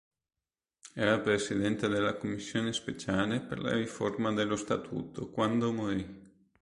Era 0.95 1.19
presidente 1.21 1.87
della 1.87 2.15
Commissione 2.15 2.73
speciale 2.73 3.39
per 3.39 3.59
la 3.59 3.71
riforma 3.73 4.31
dello 4.33 4.55
Statuto, 4.55 5.29
quando 5.29 5.71
morì. 5.71 6.29